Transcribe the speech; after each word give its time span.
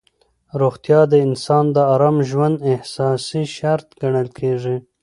روغتیا 0.61 1.01
د 1.11 1.13
انسان 1.27 1.65
د 1.75 1.77
ارام 1.93 2.17
ژوند 2.29 2.57
اساسي 2.79 3.43
شرط 3.55 3.87
ګڼل 4.01 4.27
کېږي. 4.39 4.75